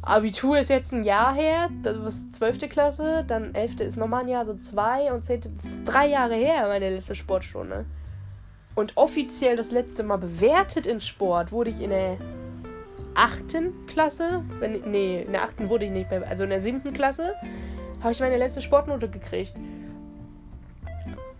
Abitur 0.01 0.57
ist 0.57 0.69
jetzt 0.69 0.93
ein 0.93 1.03
Jahr 1.03 1.35
her. 1.35 1.69
Das 1.83 1.97
ist 1.97 2.35
12. 2.35 2.69
Klasse. 2.69 3.25
Dann 3.27 3.53
11. 3.53 3.81
ist 3.81 3.97
nochmal 3.97 4.21
ein 4.23 4.29
Jahr. 4.29 4.45
So 4.45 4.55
zwei. 4.55 5.11
Und 5.11 5.23
10. 5.23 5.41
drei 5.85 6.07
Jahre 6.07 6.35
her, 6.35 6.67
meine 6.67 6.89
letzte 6.89 7.15
Sportstunde. 7.15 7.85
Und 8.75 8.95
offiziell 8.95 9.57
das 9.57 9.71
letzte 9.71 10.03
Mal 10.03 10.17
bewertet 10.17 10.87
in 10.87 11.01
Sport 11.01 11.51
wurde 11.51 11.69
ich 11.69 11.81
in 11.81 11.89
der 11.89 12.17
achten 13.13 13.85
Klasse, 13.87 14.43
wenn, 14.59 14.89
nee, 14.89 15.23
in 15.23 15.33
der 15.33 15.43
achten 15.43 15.67
wurde 15.67 15.85
ich 15.85 15.91
nicht 15.91 16.09
mehr, 16.09 16.25
also 16.27 16.45
in 16.45 16.49
der 16.49 16.61
siebten 16.61 16.93
Klasse, 16.93 17.35
habe 18.01 18.13
ich 18.13 18.19
meine 18.21 18.37
letzte 18.37 18.61
Sportnote 18.61 19.09
gekriegt. 19.09 19.55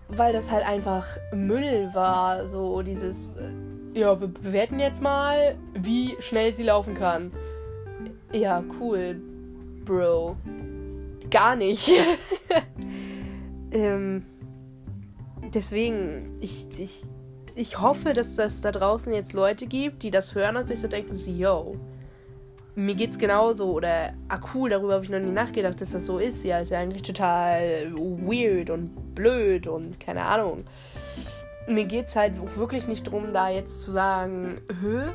Weil 0.08 0.32
das 0.32 0.50
halt 0.50 0.66
einfach 0.66 1.06
Müll 1.32 1.88
war, 1.94 2.46
so 2.46 2.82
dieses, 2.82 3.36
äh, 3.36 3.48
ja, 3.94 4.20
wir 4.20 4.28
bewerten 4.28 4.78
jetzt 4.80 5.02
mal, 5.02 5.56
wie 5.74 6.16
schnell 6.20 6.52
sie 6.52 6.62
laufen 6.62 6.94
kann. 6.94 7.32
Ja, 8.32 8.62
cool, 8.80 9.20
Bro. 9.84 10.36
Gar 11.30 11.56
nicht. 11.56 11.90
ähm, 13.72 14.24
deswegen, 15.52 16.38
ich, 16.40 16.66
ich 16.78 17.02
ich 17.54 17.80
hoffe, 17.80 18.14
dass 18.14 18.36
das 18.36 18.60
da 18.60 18.70
draußen 18.72 19.12
jetzt 19.12 19.32
Leute 19.32 19.66
gibt, 19.66 20.02
die 20.02 20.10
das 20.10 20.34
hören 20.34 20.56
und 20.56 20.66
sich 20.66 20.80
so 20.80 20.88
denken, 20.88 21.14
yo, 21.36 21.76
mir 22.74 22.94
geht's 22.94 23.18
genauso 23.18 23.72
oder 23.72 24.14
ah 24.28 24.40
cool, 24.54 24.70
darüber 24.70 24.94
habe 24.94 25.04
ich 25.04 25.10
noch 25.10 25.18
nie 25.18 25.30
nachgedacht, 25.30 25.80
dass 25.80 25.90
das 25.90 26.06
so 26.06 26.18
ist. 26.18 26.44
Ja, 26.44 26.60
ist 26.60 26.70
ja 26.70 26.78
eigentlich 26.78 27.02
total 27.02 27.92
weird 27.94 28.70
und 28.70 29.14
blöd 29.14 29.66
und 29.66 30.00
keine 30.00 30.22
Ahnung. 30.22 30.64
Mir 31.70 31.84
geht's 31.84 32.16
halt 32.16 32.34
wirklich 32.56 32.88
nicht 32.88 33.06
darum, 33.06 33.32
da 33.32 33.48
jetzt 33.48 33.82
zu 33.82 33.92
sagen, 33.92 34.56
hö, 34.80 35.08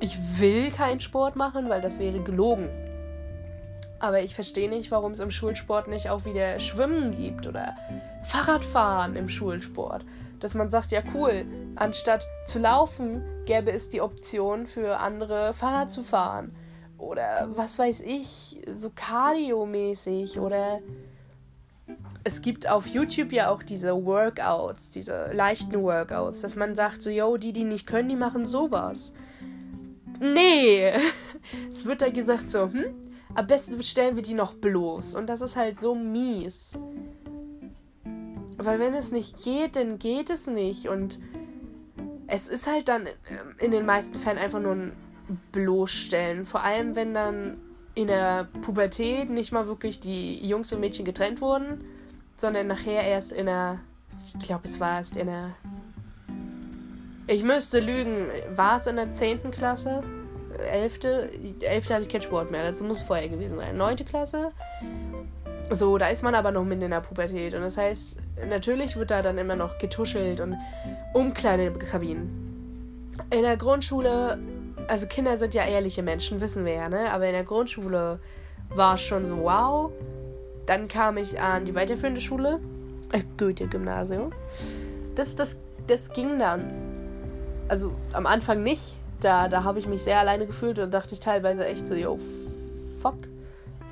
ich 0.00 0.18
will 0.38 0.70
keinen 0.70 1.00
Sport 1.00 1.36
machen, 1.36 1.68
weil 1.68 1.80
das 1.80 1.98
wäre 1.98 2.20
gelogen. 2.20 2.68
Aber 4.00 4.20
ich 4.20 4.34
verstehe 4.34 4.68
nicht, 4.68 4.90
warum 4.90 5.12
es 5.12 5.20
im 5.20 5.30
Schulsport 5.30 5.88
nicht 5.88 6.10
auch 6.10 6.24
wieder 6.24 6.58
Schwimmen 6.58 7.16
gibt 7.16 7.46
oder 7.46 7.76
Fahrradfahren 8.22 9.16
im 9.16 9.28
Schulsport 9.28 10.04
dass 10.44 10.54
man 10.54 10.68
sagt, 10.68 10.92
ja 10.92 11.00
cool, 11.14 11.46
anstatt 11.74 12.26
zu 12.44 12.58
laufen, 12.58 13.22
gäbe 13.46 13.72
es 13.72 13.88
die 13.88 14.02
Option 14.02 14.66
für 14.66 14.98
andere 14.98 15.54
Fahrrad 15.54 15.90
zu 15.90 16.02
fahren. 16.02 16.54
Oder 16.98 17.48
was 17.54 17.78
weiß 17.78 18.02
ich, 18.02 18.60
so 18.74 18.90
Cardio-mäßig. 18.90 20.38
Oder 20.38 20.80
es 22.24 22.40
gibt 22.40 22.68
auf 22.68 22.86
YouTube 22.86 23.32
ja 23.32 23.50
auch 23.50 23.62
diese 23.62 23.92
Workouts, 24.04 24.90
diese 24.90 25.30
leichten 25.32 25.80
Workouts, 25.82 26.40
dass 26.40 26.56
man 26.56 26.74
sagt, 26.74 27.02
so, 27.02 27.10
yo, 27.10 27.36
die, 27.36 27.52
die 27.52 27.64
nicht 27.64 27.86
können, 27.86 28.08
die 28.08 28.16
machen 28.16 28.46
sowas. 28.46 29.12
Nee! 30.20 30.92
es 31.68 31.84
wird 31.84 32.00
da 32.00 32.08
gesagt 32.08 32.50
so, 32.50 32.72
hm? 32.72 32.86
Am 33.34 33.46
besten 33.46 33.82
stellen 33.82 34.16
wir 34.16 34.22
die 34.22 34.34
noch 34.34 34.54
bloß. 34.54 35.16
Und 35.16 35.26
das 35.26 35.42
ist 35.42 35.56
halt 35.56 35.78
so 35.78 35.94
mies. 35.94 36.78
Weil 38.56 38.78
wenn 38.78 38.94
es 38.94 39.12
nicht 39.12 39.42
geht, 39.42 39.76
dann 39.76 39.98
geht 39.98 40.30
es 40.30 40.46
nicht. 40.46 40.88
Und 40.88 41.18
es 42.26 42.48
ist 42.48 42.66
halt 42.66 42.88
dann 42.88 43.06
ähm, 43.06 43.54
in 43.58 43.70
den 43.70 43.84
meisten 43.84 44.18
Fällen 44.18 44.38
einfach 44.38 44.60
nur 44.60 44.72
ein 44.72 44.92
Bloßstellen. 45.52 46.44
Vor 46.44 46.62
allem, 46.62 46.96
wenn 46.96 47.12
dann 47.12 47.58
in 47.94 48.06
der 48.06 48.48
Pubertät 48.62 49.28
nicht 49.30 49.52
mal 49.52 49.66
wirklich 49.66 50.00
die 50.00 50.46
Jungs 50.46 50.72
und 50.72 50.80
Mädchen 50.80 51.04
getrennt 51.04 51.40
wurden, 51.40 51.84
sondern 52.36 52.66
nachher 52.66 53.02
erst 53.02 53.32
in 53.32 53.46
der. 53.46 53.80
Ich 54.18 54.46
glaube, 54.46 54.62
es 54.64 54.78
war 54.80 54.96
erst 54.98 55.16
in 55.16 55.26
der. 55.26 55.50
Ich 57.26 57.42
müsste 57.42 57.80
lügen. 57.80 58.26
War 58.54 58.76
es 58.76 58.86
in 58.86 58.96
der 58.96 59.12
10. 59.12 59.50
Klasse? 59.50 60.02
11. 60.70 61.00
11. 61.60 61.90
hatte 61.90 62.02
ich 62.02 62.08
keinen 62.08 62.22
Sport 62.22 62.50
mehr. 62.50 62.64
Das 62.64 62.80
muss 62.80 63.02
vorher 63.02 63.28
gewesen 63.28 63.56
sein. 63.58 63.76
9. 63.76 63.96
Klasse? 64.04 64.52
So, 65.70 65.96
da 65.96 66.08
ist 66.08 66.22
man 66.22 66.34
aber 66.34 66.50
noch 66.50 66.64
mitten 66.64 66.82
in 66.82 66.90
der 66.90 67.00
Pubertät. 67.00 67.54
Und 67.54 67.62
das 67.62 67.78
heißt, 67.78 68.18
natürlich 68.48 68.96
wird 68.96 69.10
da 69.10 69.22
dann 69.22 69.38
immer 69.38 69.56
noch 69.56 69.78
getuschelt 69.78 70.40
und 70.40 70.56
Umkleidekabinen. 71.14 73.10
In 73.30 73.42
der 73.42 73.56
Grundschule, 73.56 74.38
also 74.88 75.06
Kinder 75.06 75.36
sind 75.36 75.54
ja 75.54 75.64
ehrliche 75.64 76.02
Menschen, 76.02 76.40
wissen 76.40 76.64
wir 76.64 76.74
ja, 76.74 76.88
ne? 76.88 77.10
Aber 77.10 77.26
in 77.26 77.32
der 77.32 77.44
Grundschule 77.44 78.20
war 78.70 78.96
es 78.96 79.02
schon 79.02 79.24
so, 79.24 79.38
wow. 79.38 79.90
Dann 80.66 80.88
kam 80.88 81.16
ich 81.16 81.40
an 81.40 81.64
die 81.64 81.74
weiterführende 81.74 82.20
Schule, 82.20 82.60
äh, 83.12 83.22
Goethe-Gymnasium. 83.38 84.32
Das, 85.14 85.36
das, 85.36 85.58
das 85.86 86.12
ging 86.12 86.38
dann. 86.38 86.72
Also 87.68 87.92
am 88.12 88.26
Anfang 88.26 88.62
nicht. 88.62 88.96
Da, 89.20 89.48
da 89.48 89.64
habe 89.64 89.78
ich 89.78 89.88
mich 89.88 90.02
sehr 90.02 90.18
alleine 90.18 90.46
gefühlt 90.46 90.78
und 90.78 90.92
dachte 90.92 91.14
ich 91.14 91.20
teilweise 91.20 91.64
echt 91.64 91.86
so, 91.86 91.94
yo, 91.94 92.18
fuck 93.00 93.16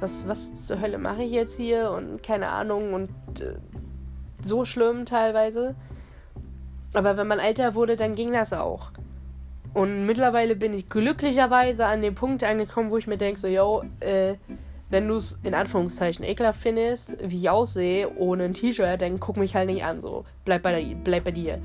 was, 0.02 0.26
was 0.26 0.66
zur 0.66 0.80
Hölle 0.80 0.98
mache 0.98 1.22
ich 1.22 1.30
jetzt 1.30 1.56
hier 1.56 1.92
und 1.92 2.22
keine 2.22 2.48
Ahnung 2.48 2.92
und 2.92 3.08
äh, 3.40 3.54
so 4.42 4.64
schlimm 4.64 5.06
teilweise. 5.06 5.76
Aber 6.92 7.16
wenn 7.16 7.28
man 7.28 7.38
älter 7.38 7.74
wurde, 7.74 7.96
dann 7.96 8.14
ging 8.14 8.32
das 8.32 8.52
auch. 8.52 8.90
Und 9.72 10.04
mittlerweile 10.04 10.56
bin 10.56 10.74
ich 10.74 10.90
glücklicherweise 10.90 11.86
an 11.86 12.02
dem 12.02 12.14
Punkt 12.14 12.44
angekommen, 12.44 12.90
wo 12.90 12.98
ich 12.98 13.06
mir 13.06 13.16
denke, 13.16 13.40
so, 13.40 13.46
yo, 13.46 13.84
äh, 14.00 14.34
wenn 14.92 15.08
du 15.08 15.16
es 15.16 15.38
in 15.42 15.54
Anführungszeichen 15.54 16.22
ekelhaft 16.22 16.60
findest, 16.60 17.16
wie 17.22 17.38
ich 17.38 17.48
aussehe, 17.48 18.14
ohne 18.14 18.44
ein 18.44 18.52
T-Shirt, 18.52 19.00
dann 19.00 19.18
guck 19.18 19.38
mich 19.38 19.54
halt 19.54 19.68
nicht 19.68 19.84
an, 19.84 20.02
so. 20.02 20.26
Bleib 20.44 20.62
bei, 20.62 20.94
bleib 21.02 21.24
bei 21.24 21.30
dir. 21.30 21.62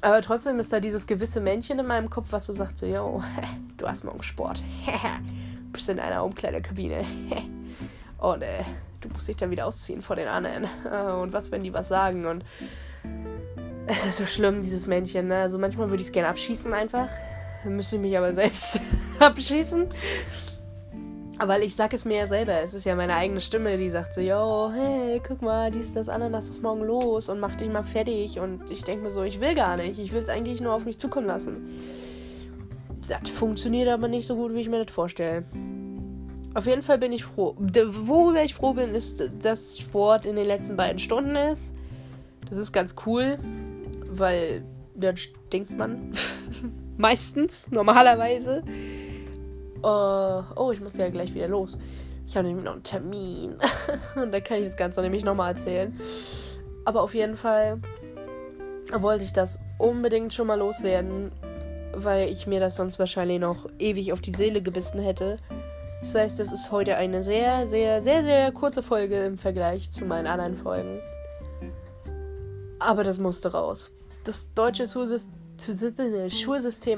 Aber 0.00 0.22
trotzdem 0.22 0.58
ist 0.58 0.72
da 0.72 0.80
dieses 0.80 1.06
gewisse 1.06 1.40
Männchen 1.40 1.78
in 1.78 1.86
meinem 1.86 2.08
Kopf, 2.08 2.28
was 2.30 2.46
so 2.46 2.54
sagt 2.54 2.78
so, 2.78 2.86
yo, 2.86 3.22
du 3.76 3.86
hast 3.86 4.04
morgen 4.04 4.22
Sport. 4.22 4.62
Bist 5.72 5.90
in 5.90 6.00
einer 6.00 6.24
Umkleidekabine. 6.24 7.04
Und 8.18 8.42
äh, 8.42 8.64
du 9.02 9.10
musst 9.10 9.28
dich 9.28 9.36
dann 9.36 9.50
wieder 9.50 9.66
ausziehen 9.66 10.00
vor 10.00 10.16
den 10.16 10.28
anderen. 10.28 10.64
Äh, 10.90 11.12
und 11.12 11.32
was, 11.32 11.52
wenn 11.52 11.62
die 11.62 11.72
was 11.72 11.88
sagen? 11.88 12.26
Und 12.26 12.42
es 13.86 14.06
ist 14.06 14.16
so 14.16 14.26
schlimm, 14.26 14.62
dieses 14.62 14.86
Männchen. 14.86 15.28
Ne? 15.28 15.36
Also 15.36 15.58
manchmal 15.58 15.90
würde 15.90 16.00
ich 16.00 16.08
es 16.08 16.12
gerne 16.12 16.28
abschießen 16.30 16.72
einfach. 16.72 17.08
Dann 17.62 17.76
müsste 17.76 17.96
ich 17.96 18.02
mich 18.02 18.16
aber 18.16 18.32
selbst 18.32 18.80
abschießen. 19.20 19.88
Weil 21.40 21.62
ich 21.62 21.76
sag 21.76 21.92
es 21.92 22.04
mir 22.04 22.18
ja 22.18 22.26
selber. 22.26 22.60
Es 22.60 22.74
ist 22.74 22.84
ja 22.84 22.96
meine 22.96 23.14
eigene 23.14 23.40
Stimme, 23.40 23.78
die 23.78 23.90
sagt 23.90 24.12
so, 24.14 24.20
yo, 24.20 24.72
hey, 24.74 25.20
guck 25.26 25.40
mal, 25.40 25.70
dies, 25.70 25.94
das, 25.94 26.08
Ananas 26.08 26.48
ist 26.48 26.62
morgen 26.62 26.82
los 26.82 27.28
und 27.28 27.38
mach 27.38 27.54
dich 27.54 27.68
mal 27.68 27.84
fertig. 27.84 28.40
Und 28.40 28.70
ich 28.70 28.82
denke 28.82 29.04
mir 29.04 29.10
so, 29.10 29.22
ich 29.22 29.40
will 29.40 29.54
gar 29.54 29.76
nicht. 29.76 29.98
Ich 29.98 30.12
will 30.12 30.22
es 30.22 30.28
eigentlich 30.28 30.60
nur 30.60 30.74
auf 30.74 30.84
mich 30.84 30.98
zukommen 30.98 31.26
lassen. 31.26 31.68
Das 33.08 33.28
funktioniert 33.30 33.88
aber 33.88 34.08
nicht 34.08 34.26
so 34.26 34.34
gut, 34.36 34.54
wie 34.54 34.60
ich 34.60 34.68
mir 34.68 34.84
das 34.84 34.92
vorstelle. 34.92 35.44
Auf 36.54 36.66
jeden 36.66 36.82
Fall 36.82 36.98
bin 36.98 37.12
ich 37.12 37.24
froh. 37.24 37.54
Worüber 37.56 38.42
ich 38.42 38.54
froh 38.54 38.72
bin, 38.72 38.94
ist, 38.94 39.22
dass 39.40 39.78
Sport 39.78 40.26
in 40.26 40.34
den 40.34 40.46
letzten 40.46 40.76
beiden 40.76 40.98
Stunden 40.98 41.36
ist. 41.36 41.74
Das 42.48 42.58
ist 42.58 42.72
ganz 42.72 42.96
cool, 43.06 43.38
weil 44.10 44.64
dann 44.96 45.16
stinkt 45.16 45.70
man. 45.70 46.12
Meistens, 46.96 47.70
normalerweise. 47.70 48.64
Uh, 49.82 50.42
oh, 50.56 50.70
ich 50.72 50.80
muss 50.80 50.96
ja 50.96 51.08
gleich 51.08 51.34
wieder 51.34 51.48
los. 51.48 51.78
Ich 52.26 52.36
habe 52.36 52.46
nämlich 52.46 52.64
noch 52.64 52.74
einen 52.74 52.82
Termin. 52.82 53.56
Und 54.16 54.32
da 54.32 54.40
kann 54.40 54.58
ich 54.58 54.66
das 54.66 54.76
Ganze 54.76 55.00
nämlich 55.00 55.24
nochmal 55.24 55.52
erzählen. 55.52 55.98
Aber 56.84 57.02
auf 57.02 57.14
jeden 57.14 57.36
Fall 57.36 57.80
wollte 58.92 59.24
ich 59.24 59.32
das 59.32 59.60
unbedingt 59.78 60.34
schon 60.34 60.46
mal 60.46 60.58
loswerden, 60.58 61.32
weil 61.92 62.30
ich 62.30 62.46
mir 62.46 62.60
das 62.60 62.76
sonst 62.76 62.98
wahrscheinlich 62.98 63.40
noch 63.40 63.68
ewig 63.78 64.12
auf 64.12 64.20
die 64.20 64.34
Seele 64.34 64.62
gebissen 64.62 65.00
hätte. 65.00 65.36
Das 66.00 66.14
heißt, 66.14 66.40
es 66.40 66.52
ist 66.52 66.70
heute 66.70 66.96
eine 66.96 67.22
sehr, 67.22 67.66
sehr, 67.66 68.00
sehr, 68.00 68.22
sehr 68.22 68.52
kurze 68.52 68.82
Folge 68.82 69.24
im 69.24 69.38
Vergleich 69.38 69.90
zu 69.90 70.04
meinen 70.04 70.26
anderen 70.26 70.56
Folgen. 70.56 71.00
Aber 72.78 73.04
das 73.04 73.18
musste 73.18 73.52
raus. 73.52 73.94
Das 74.24 74.52
deutsche 74.54 74.86
Schulsystem 74.86 75.37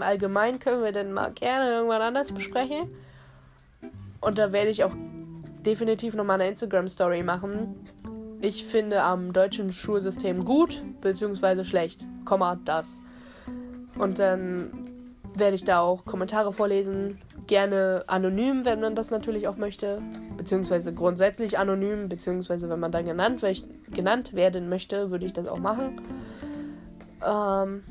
allgemein 0.03 0.59
können 0.59 0.83
wir 0.83 0.93
dann 0.93 1.13
mal 1.13 1.33
gerne 1.33 1.71
irgendwann 1.71 2.03
anders 2.03 2.33
besprechen. 2.33 2.89
Und 4.21 4.39
da 4.39 4.53
werde 4.53 4.71
ich 4.71 4.85
auch 4.85 4.95
definitiv 5.65 6.15
nochmal 6.15 6.41
eine 6.41 6.51
Instagram-Story 6.51 7.23
machen. 7.23 7.75
Ich 8.41 8.65
finde 8.65 9.03
am 9.03 9.33
deutschen 9.33 9.73
Schulsystem 9.73 10.45
gut, 10.45 10.83
beziehungsweise 11.01 11.65
schlecht. 11.65 12.07
Komma, 12.25 12.59
das. 12.65 13.01
Und 13.99 14.19
dann 14.19 14.91
werde 15.35 15.55
ich 15.55 15.65
da 15.65 15.81
auch 15.81 16.05
Kommentare 16.05 16.53
vorlesen, 16.53 17.19
gerne 17.47 18.05
anonym, 18.07 18.65
wenn 18.65 18.81
man 18.81 18.95
das 18.95 19.11
natürlich 19.11 19.49
auch 19.49 19.57
möchte, 19.57 20.01
beziehungsweise 20.37 20.95
grundsätzlich 20.95 21.59
anonym, 21.59 22.09
beziehungsweise 22.09 22.69
wenn 22.69 22.81
man 22.81 22.93
dann 22.93 23.05
genannt, 23.05 23.43
genannt 23.91 24.35
werden 24.35 24.69
möchte, 24.69 25.11
würde 25.11 25.27
ich 25.27 25.33
das 25.33 25.47
auch 25.47 25.59
machen. 25.59 26.01
Ähm, 27.27 27.83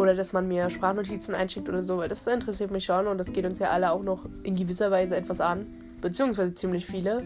oder 0.00 0.14
dass 0.14 0.32
man 0.32 0.48
mir 0.48 0.70
Sprachnotizen 0.70 1.34
einschickt 1.34 1.68
oder 1.68 1.82
so, 1.82 1.98
weil 1.98 2.08
das 2.08 2.26
interessiert 2.26 2.70
mich 2.70 2.86
schon 2.86 3.06
und 3.06 3.18
das 3.18 3.32
geht 3.32 3.44
uns 3.44 3.58
ja 3.58 3.68
alle 3.68 3.92
auch 3.92 4.02
noch 4.02 4.24
in 4.42 4.56
gewisser 4.56 4.90
Weise 4.90 5.14
etwas 5.14 5.40
an, 5.40 5.66
beziehungsweise 6.00 6.54
ziemlich 6.54 6.86
viele. 6.86 7.18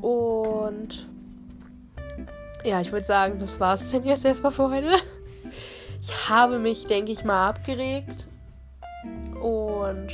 Und 0.00 1.06
ja, 2.64 2.80
ich 2.80 2.90
würde 2.90 3.06
sagen, 3.06 3.38
das 3.38 3.60
war's 3.60 3.90
denn 3.90 4.04
jetzt 4.04 4.24
erstmal 4.24 4.52
für 4.52 4.70
heute. 4.70 4.96
Ich 6.00 6.28
habe 6.28 6.58
mich, 6.60 6.86
denke 6.86 7.10
ich 7.10 7.24
mal, 7.24 7.48
abgeregt. 7.48 8.28
Und 9.42 10.08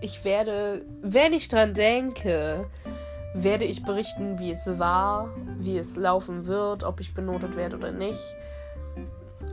ich 0.00 0.22
werde, 0.22 0.84
wenn 1.00 1.32
ich 1.32 1.48
dran 1.48 1.72
denke, 1.74 2.66
werde 3.34 3.64
ich 3.64 3.82
berichten, 3.82 4.38
wie 4.38 4.52
es 4.52 4.78
war, 4.78 5.34
wie 5.58 5.78
es 5.78 5.96
laufen 5.96 6.46
wird, 6.46 6.84
ob 6.84 7.00
ich 7.00 7.14
benotet 7.14 7.56
werde 7.56 7.76
oder 7.76 7.90
nicht. 7.90 8.20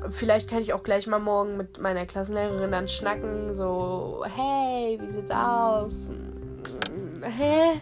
Vielleicht 0.10 0.50
kann 0.50 0.62
ich 0.62 0.74
auch 0.74 0.84
gleich 0.84 1.08
mal 1.08 1.20
morgen 1.20 1.58
mit 1.58 1.80
meiner 1.80 2.06
Klassenlehrerin 2.06 2.72
dann 2.72 2.88
schnacken, 2.88 3.54
so, 3.54 4.24
hey, 4.36 5.00
wie 5.02 5.08
sieht's 5.08 5.32
aus? 5.32 6.10
Hä? 7.22 7.80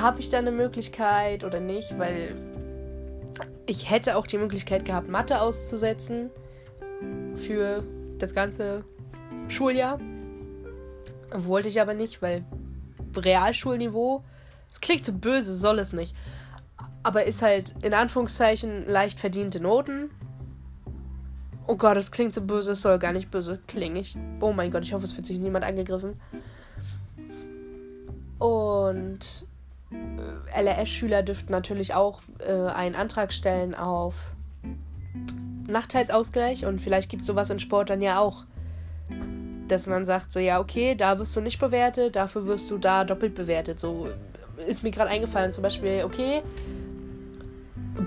Habe 0.00 0.20
ich 0.20 0.28
da 0.28 0.38
eine 0.38 0.52
Möglichkeit 0.52 1.44
oder 1.44 1.60
nicht? 1.60 1.98
Weil 1.98 2.34
ich 3.66 3.90
hätte 3.90 4.16
auch 4.16 4.26
die 4.26 4.38
Möglichkeit 4.38 4.84
gehabt, 4.84 5.08
Mathe 5.08 5.40
auszusetzen 5.40 6.30
für 7.36 7.82
das 8.18 8.34
ganze 8.34 8.84
Schuljahr. 9.48 9.98
Wollte 11.30 11.68
ich 11.68 11.80
aber 11.80 11.94
nicht, 11.94 12.22
weil 12.22 12.44
Realschulniveau, 13.16 14.24
es 14.70 14.80
klingt 14.80 15.04
so 15.04 15.12
böse, 15.12 15.54
soll 15.54 15.78
es 15.78 15.92
nicht. 15.92 16.16
Aber 17.02 17.24
ist 17.24 17.42
halt 17.42 17.74
in 17.82 17.94
Anführungszeichen 17.94 18.86
leicht 18.86 19.20
verdiente 19.20 19.60
Noten. 19.60 20.10
Oh 21.68 21.76
Gott, 21.76 21.96
das 21.96 22.10
klingt 22.10 22.32
so 22.32 22.40
böse, 22.40 22.72
es 22.72 22.82
soll 22.82 22.98
gar 22.98 23.12
nicht 23.12 23.30
böse 23.30 23.60
klingen. 23.68 23.96
Ich, 23.96 24.16
oh 24.40 24.52
mein 24.52 24.70
Gott, 24.70 24.82
ich 24.82 24.94
hoffe, 24.94 25.04
es 25.04 25.14
wird 25.16 25.26
sich 25.26 25.38
niemand 25.38 25.64
angegriffen. 25.64 26.18
Und 28.38 29.46
äh, 29.92 30.62
LRS-Schüler 30.62 31.22
dürften 31.22 31.52
natürlich 31.52 31.92
auch 31.94 32.22
äh, 32.38 32.52
einen 32.52 32.94
Antrag 32.94 33.34
stellen 33.34 33.74
auf 33.74 34.32
Nachteilsausgleich 35.66 36.64
und 36.64 36.80
vielleicht 36.80 37.10
gibt 37.10 37.20
es 37.20 37.26
sowas 37.26 37.50
in 37.50 37.58
Sport 37.58 37.90
dann 37.90 38.00
ja 38.00 38.18
auch 38.18 38.44
dass 39.68 39.86
man 39.86 40.06
sagt, 40.06 40.32
so 40.32 40.40
ja, 40.40 40.60
okay, 40.60 40.94
da 40.94 41.18
wirst 41.18 41.36
du 41.36 41.40
nicht 41.40 41.58
bewertet, 41.58 42.16
dafür 42.16 42.46
wirst 42.46 42.70
du 42.70 42.78
da 42.78 43.04
doppelt 43.04 43.34
bewertet. 43.34 43.78
So 43.78 44.08
ist 44.66 44.82
mir 44.82 44.90
gerade 44.90 45.10
eingefallen, 45.10 45.52
zum 45.52 45.62
Beispiel, 45.62 46.04
okay, 46.04 46.42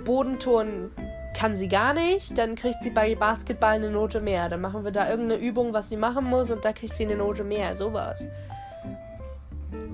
Bodenturnen 0.04 0.92
kann 1.34 1.56
sie 1.56 1.68
gar 1.68 1.94
nicht, 1.94 2.38
dann 2.38 2.56
kriegt 2.56 2.84
sie 2.84 2.90
bei 2.90 3.16
Basketball 3.16 3.76
eine 3.76 3.90
Note 3.90 4.22
mehr. 4.22 4.50
Dann 4.50 4.62
machen 4.62 4.84
wir 4.84 4.92
da 4.92 5.10
irgendeine 5.10 5.42
Übung, 5.42 5.74
was 5.74 5.90
sie 5.90 5.98
machen 5.98 6.26
muss 6.26 6.52
und 6.52 6.64
da 6.66 6.74
kriegt 6.74 6.96
sie 6.96 7.06
eine 7.06 7.16
Note 7.16 7.44
mehr. 7.44 7.76
Sowas. 7.76 8.28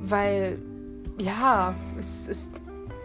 Weil, 0.01 0.59
ja, 1.19 1.75
es 1.99 2.27
ist. 2.27 2.53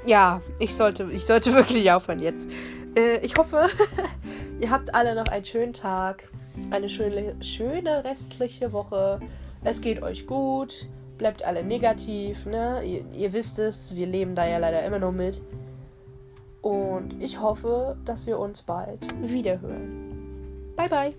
Ja, 0.06 0.40
ich 0.58 0.74
sollte, 0.74 1.08
ich 1.12 1.26
sollte 1.26 1.52
wirklich 1.54 1.90
aufhören 1.90 2.20
jetzt. 2.20 2.48
Äh, 2.96 3.18
ich 3.18 3.36
hoffe, 3.36 3.68
ihr 4.60 4.70
habt 4.70 4.94
alle 4.94 5.14
noch 5.14 5.26
einen 5.26 5.44
schönen 5.44 5.72
Tag 5.72 6.24
eine 6.70 6.88
schöne, 6.88 7.34
schöne 7.42 8.04
restliche 8.04 8.72
Woche. 8.72 9.20
Es 9.64 9.80
geht 9.80 10.02
euch 10.02 10.26
gut. 10.26 10.86
Bleibt 11.18 11.44
alle 11.44 11.62
negativ. 11.62 12.46
Ne? 12.46 12.82
Ihr, 12.84 13.04
ihr 13.12 13.32
wisst 13.32 13.58
es, 13.58 13.94
wir 13.94 14.06
leben 14.06 14.34
da 14.34 14.46
ja 14.46 14.58
leider 14.58 14.82
immer 14.82 14.98
noch 14.98 15.12
mit. 15.12 15.40
Und 16.62 17.20
ich 17.20 17.40
hoffe, 17.40 17.96
dass 18.04 18.26
wir 18.26 18.38
uns 18.38 18.62
bald 18.62 19.06
wiederhören. 19.20 20.74
Bye, 20.76 20.88
bye. 20.88 21.14